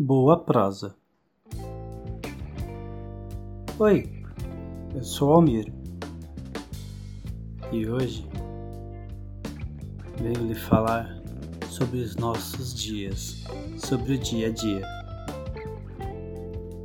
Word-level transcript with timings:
Boa 0.00 0.38
prosa. 0.38 0.94
Oi, 3.80 4.08
eu 4.94 5.02
sou 5.02 5.32
Almir 5.32 5.72
e 7.72 7.84
hoje 7.84 8.24
venho 10.22 10.46
lhe 10.46 10.54
falar 10.54 11.20
sobre 11.68 11.98
os 11.98 12.14
nossos 12.14 12.72
dias, 12.72 13.42
sobre 13.76 14.14
o 14.14 14.18
dia 14.18 14.46
a 14.46 14.50
dia. 14.52 14.86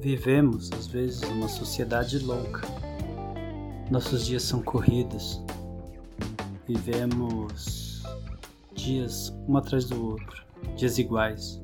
Vivemos 0.00 0.72
às 0.72 0.86
vezes 0.86 1.20
uma 1.24 1.48
sociedade 1.48 2.18
louca. 2.20 2.66
Nossos 3.90 4.24
dias 4.24 4.44
são 4.44 4.62
corridos. 4.62 5.44
Vivemos 6.66 8.02
dias 8.72 9.30
um 9.46 9.58
atrás 9.58 9.84
do 9.84 10.02
outro, 10.02 10.42
dias 10.74 10.96
iguais 10.96 11.62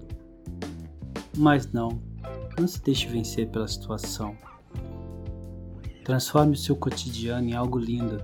mas 1.36 1.70
não, 1.72 2.00
não 2.58 2.66
se 2.66 2.82
deixe 2.82 3.06
vencer 3.06 3.48
pela 3.48 3.68
situação. 3.68 4.36
Transforme 6.04 6.54
o 6.54 6.58
seu 6.58 6.74
cotidiano 6.74 7.48
em 7.48 7.54
algo 7.54 7.78
lindo. 7.78 8.22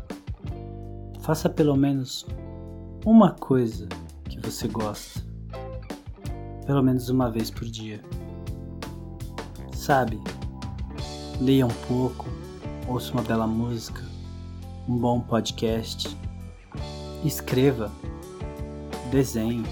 Faça 1.21 1.49
pelo 1.49 1.77
menos 1.77 2.27
uma 3.05 3.31
coisa 3.33 3.89
que 4.29 4.41
você 4.41 4.67
gosta. 4.67 5.25
Pelo 6.67 6.83
menos 6.83 7.09
uma 7.09 7.31
vez 7.31 7.51
por 7.51 7.65
dia. 7.65 8.03
Sabe? 9.73 10.21
Leia 11.41 11.67
um 11.67 11.75
pouco, 11.87 12.27
ouça 12.89 13.13
uma 13.13 13.23
bela 13.23 13.47
música, 13.47 14.03
um 14.89 14.97
bom 14.97 15.21
podcast. 15.21 16.17
Escreva, 17.25 17.93
desenhe, 19.11 19.65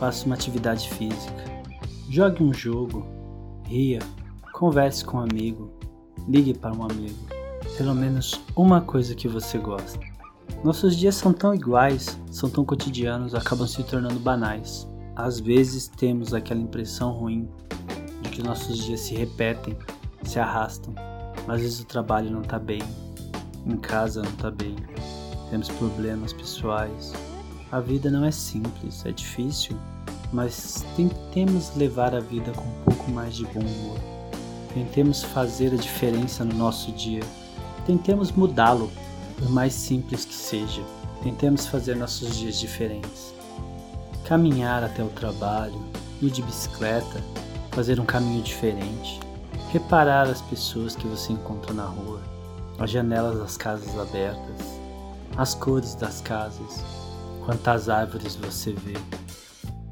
faça 0.00 0.26
uma 0.26 0.34
atividade 0.34 0.88
física. 0.88 1.53
Jogue 2.08 2.42
um 2.42 2.52
jogo, 2.52 3.06
ria, 3.64 3.98
converse 4.52 5.04
com 5.04 5.16
um 5.16 5.20
amigo, 5.20 5.70
ligue 6.28 6.54
para 6.54 6.74
um 6.74 6.84
amigo. 6.84 7.18
Pelo 7.76 7.94
menos 7.94 8.40
uma 8.54 8.80
coisa 8.80 9.14
que 9.14 9.26
você 9.26 9.58
gosta. 9.58 9.98
Nossos 10.62 10.96
dias 10.96 11.14
são 11.14 11.32
tão 11.32 11.54
iguais, 11.54 12.18
são 12.30 12.48
tão 12.48 12.64
cotidianos, 12.64 13.34
acabam 13.34 13.66
se 13.66 13.82
tornando 13.82 14.20
banais. 14.20 14.86
Às 15.16 15.40
vezes 15.40 15.88
temos 15.88 16.34
aquela 16.34 16.60
impressão 16.60 17.12
ruim 17.12 17.48
de 18.22 18.30
que 18.30 18.42
nossos 18.42 18.78
dias 18.78 19.00
se 19.00 19.14
repetem, 19.14 19.76
se 20.22 20.38
arrastam. 20.38 20.94
Às 21.48 21.60
vezes 21.60 21.80
o 21.80 21.86
trabalho 21.86 22.30
não 22.30 22.42
está 22.42 22.58
bem, 22.58 22.82
em 23.66 23.76
casa 23.76 24.22
não 24.22 24.30
está 24.30 24.50
bem, 24.50 24.76
temos 25.50 25.68
problemas 25.68 26.32
pessoais. 26.32 27.12
A 27.72 27.80
vida 27.80 28.10
não 28.10 28.24
é 28.24 28.30
simples, 28.30 29.04
é 29.04 29.10
difícil, 29.10 29.76
mas 30.34 30.84
tentemos 30.96 31.76
levar 31.76 32.12
a 32.12 32.18
vida 32.18 32.50
com 32.50 32.64
um 32.64 32.84
pouco 32.84 33.08
mais 33.12 33.36
de 33.36 33.44
bom 33.46 33.60
humor. 33.60 33.98
Tentemos 34.74 35.22
fazer 35.22 35.72
a 35.72 35.76
diferença 35.76 36.44
no 36.44 36.56
nosso 36.56 36.90
dia. 36.90 37.22
Tentemos 37.86 38.32
mudá-lo, 38.32 38.90
por 39.38 39.48
mais 39.48 39.72
simples 39.72 40.24
que 40.24 40.34
seja. 40.34 40.82
Tentemos 41.22 41.68
fazer 41.68 41.94
nossos 41.94 42.36
dias 42.36 42.58
diferentes. 42.58 43.32
Caminhar 44.24 44.82
até 44.82 45.04
o 45.04 45.08
trabalho, 45.08 45.80
ir 46.20 46.30
de 46.30 46.42
bicicleta, 46.42 47.22
fazer 47.70 48.00
um 48.00 48.04
caminho 48.04 48.42
diferente. 48.42 49.20
Reparar 49.70 50.28
as 50.28 50.42
pessoas 50.42 50.96
que 50.96 51.06
você 51.06 51.32
encontra 51.32 51.72
na 51.72 51.86
rua, 51.86 52.20
as 52.80 52.90
janelas 52.90 53.38
das 53.38 53.56
casas 53.56 53.96
abertas, 53.96 54.80
as 55.36 55.54
cores 55.54 55.94
das 55.94 56.20
casas, 56.20 56.82
quantas 57.44 57.88
árvores 57.88 58.34
você 58.34 58.72
vê. 58.72 58.94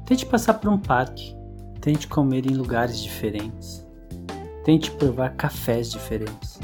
Tente 0.05 0.25
passar 0.25 0.55
por 0.55 0.69
um 0.69 0.77
parque. 0.77 1.33
Tente 1.79 2.07
comer 2.07 2.45
em 2.45 2.55
lugares 2.55 2.99
diferentes. 2.99 3.85
Tente 4.65 4.91
provar 4.91 5.35
cafés 5.35 5.89
diferentes. 5.91 6.59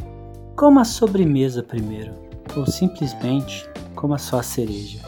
Coma 0.58 0.82
a 0.82 0.86
sobremesa 0.86 1.64
primeiro, 1.64 2.14
ou 2.58 2.68
simplesmente 2.68 3.66
coma 3.96 4.18
só 4.18 4.40
a 4.40 4.44
cereja. 4.44 5.00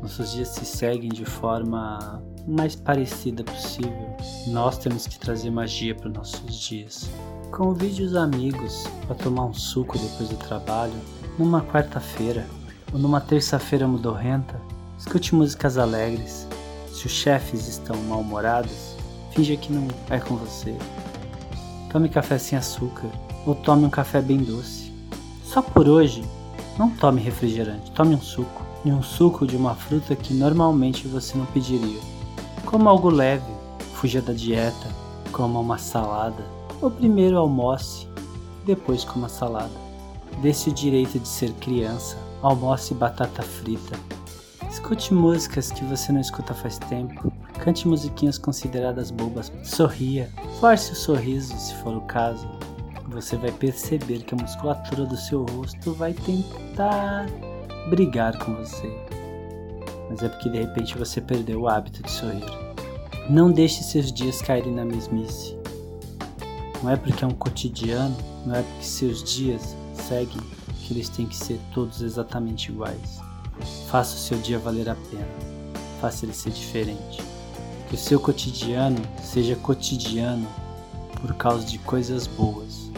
Nossos 0.00 0.32
dias 0.32 0.48
se 0.48 0.64
seguem 0.64 1.10
de 1.10 1.26
forma 1.26 2.22
mais 2.48 2.74
parecida 2.74 3.44
possível. 3.44 4.16
Nós 4.46 4.78
temos 4.78 5.06
que 5.06 5.18
trazer 5.18 5.50
magia 5.50 5.94
para 5.94 6.08
nossos 6.08 6.58
dias. 6.58 7.10
Convide 7.50 8.04
os 8.04 8.16
amigos 8.16 8.84
para 9.06 9.16
tomar 9.16 9.44
um 9.44 9.54
suco 9.54 9.98
depois 9.98 10.30
do 10.30 10.36
trabalho, 10.36 10.94
numa 11.38 11.60
quarta-feira 11.60 12.46
ou 12.90 12.98
numa 12.98 13.20
terça-feira 13.20 13.86
mudorrenta. 13.86 14.58
Escute 14.98 15.34
músicas 15.34 15.76
alegres, 15.76 16.48
se 17.02 17.06
os 17.06 17.12
chefes 17.14 17.66
estão 17.66 17.96
mal-humorados, 18.04 18.94
finja 19.32 19.56
que 19.56 19.72
não 19.72 19.88
é 20.08 20.20
com 20.20 20.36
você. 20.36 20.76
Tome 21.90 22.08
café 22.08 22.38
sem 22.38 22.56
açúcar 22.56 23.08
ou 23.44 23.56
tome 23.56 23.84
um 23.84 23.90
café 23.90 24.22
bem 24.22 24.38
doce. 24.38 24.92
Só 25.42 25.60
por 25.60 25.88
hoje, 25.88 26.22
não 26.78 26.90
tome 26.90 27.20
refrigerante, 27.20 27.90
tome 27.90 28.14
um 28.14 28.20
suco. 28.20 28.62
E 28.84 28.92
um 28.92 29.02
suco 29.02 29.44
de 29.46 29.56
uma 29.56 29.74
fruta 29.74 30.14
que 30.14 30.32
normalmente 30.32 31.08
você 31.08 31.36
não 31.36 31.44
pediria. 31.46 32.00
Coma 32.64 32.90
algo 32.90 33.10
leve, 33.10 33.52
fuja 33.94 34.22
da 34.22 34.32
dieta, 34.32 34.88
coma 35.32 35.58
uma 35.58 35.78
salada. 35.78 36.44
Ou 36.80 36.88
primeiro 36.88 37.36
almoce, 37.36 38.06
depois 38.64 39.04
coma 39.04 39.28
salada. 39.28 39.74
Dê-se 40.40 40.70
o 40.70 40.72
direito 40.72 41.18
de 41.18 41.26
ser 41.26 41.50
criança, 41.54 42.16
almoce 42.42 42.94
batata 42.94 43.42
frita, 43.42 43.98
Escute 44.72 45.12
músicas 45.12 45.70
que 45.70 45.84
você 45.84 46.10
não 46.12 46.20
escuta 46.22 46.54
faz 46.54 46.78
tempo. 46.78 47.30
Cante 47.58 47.86
musiquinhas 47.86 48.38
consideradas 48.38 49.10
bobas. 49.10 49.52
Sorria. 49.62 50.30
Force 50.58 50.92
o 50.92 50.96
sorriso, 50.96 51.54
se 51.58 51.74
for 51.74 51.94
o 51.94 52.00
caso. 52.00 52.48
Você 53.08 53.36
vai 53.36 53.52
perceber 53.52 54.20
que 54.20 54.34
a 54.34 54.38
musculatura 54.38 55.04
do 55.04 55.14
seu 55.14 55.44
rosto 55.44 55.92
vai 55.92 56.14
tentar 56.14 57.26
brigar 57.90 58.38
com 58.38 58.54
você. 58.54 58.90
Mas 60.08 60.22
é 60.22 60.30
porque 60.30 60.48
de 60.48 60.60
repente 60.60 60.96
você 60.96 61.20
perdeu 61.20 61.60
o 61.60 61.68
hábito 61.68 62.02
de 62.02 62.10
sorrir. 62.10 62.42
Não 63.28 63.52
deixe 63.52 63.82
seus 63.82 64.10
dias 64.10 64.40
caírem 64.40 64.72
na 64.72 64.86
mesmice. 64.86 65.54
Não 66.82 66.88
é 66.88 66.96
porque 66.96 67.22
é 67.22 67.26
um 67.26 67.34
cotidiano, 67.34 68.16
não 68.46 68.54
é 68.54 68.62
porque 68.62 68.84
seus 68.84 69.22
dias 69.22 69.76
seguem 69.92 70.40
que 70.80 70.94
eles 70.94 71.10
têm 71.10 71.26
que 71.26 71.36
ser 71.36 71.60
todos 71.74 72.00
exatamente 72.00 72.72
iguais. 72.72 73.20
Faça 73.88 74.14
o 74.14 74.18
seu 74.18 74.38
dia 74.38 74.58
valer 74.58 74.88
a 74.88 74.94
pena. 74.94 75.28
Faça 76.00 76.24
ele 76.24 76.34
ser 76.34 76.50
diferente. 76.50 77.22
Que 77.88 77.94
o 77.94 77.98
seu 77.98 78.18
cotidiano 78.18 79.00
seja 79.22 79.56
cotidiano 79.56 80.48
por 81.20 81.34
causa 81.34 81.64
de 81.64 81.78
coisas 81.78 82.26
boas. 82.26 82.90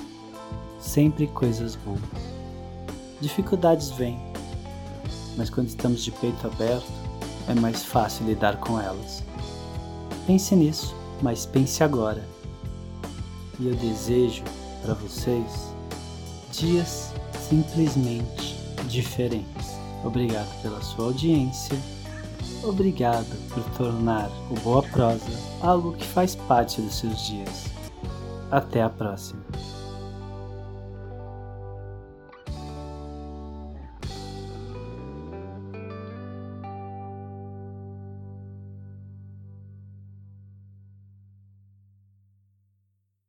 Sempre 0.80 1.26
coisas 1.26 1.76
boas. 1.76 2.00
Dificuldades 3.20 3.90
vêm, 3.90 4.18
mas 5.36 5.50
quando 5.50 5.68
estamos 5.68 6.02
de 6.04 6.10
peito 6.10 6.46
aberto, 6.46 6.86
é 7.48 7.54
mais 7.54 7.84
fácil 7.84 8.26
lidar 8.26 8.58
com 8.58 8.80
elas. 8.80 9.22
Pense 10.26 10.54
nisso, 10.54 10.94
mas 11.22 11.44
pense 11.44 11.82
agora. 11.82 12.24
E 13.58 13.66
eu 13.66 13.74
desejo 13.74 14.42
para 14.82 14.94
vocês 14.94 15.74
dias 16.52 17.12
simplesmente 17.48 18.56
diferentes. 18.88 19.83
Obrigado 20.04 20.62
pela 20.62 20.80
sua 20.82 21.06
audiência. 21.06 21.76
Obrigado 22.62 23.36
por 23.50 23.64
tornar 23.76 24.30
o 24.50 24.54
Boa 24.60 24.82
Prosa 24.82 25.24
algo 25.60 25.92
que 25.94 26.04
faz 26.06 26.34
parte 26.34 26.80
dos 26.80 26.94
seus 26.94 27.26
dias. 27.26 27.64
Até 28.50 28.82
a 28.82 28.88
próxima. 28.88 29.43